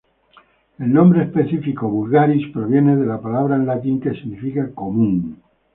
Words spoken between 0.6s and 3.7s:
El nombre específico "vulgaris" proviene de la palabra en